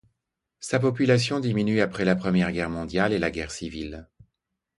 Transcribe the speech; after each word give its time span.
Sa 0.59 0.79
population 0.79 1.39
diminue 1.39 1.79
après 1.81 2.05
la 2.05 2.15
Première 2.15 2.51
Guerre 2.51 2.71
mondiale 2.71 3.13
et 3.13 3.19
la 3.19 3.29
guerre 3.29 3.51
civile. 3.51 4.07